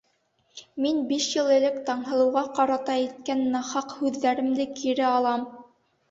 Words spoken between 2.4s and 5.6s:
ҡарата әйткән нахаҡ һүҙҙәремде кире алам!